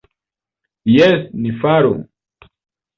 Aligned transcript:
Jes, 0.95 1.29
ni 1.45 1.55
faru. 1.61 1.95